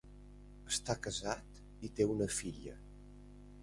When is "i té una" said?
1.89-2.33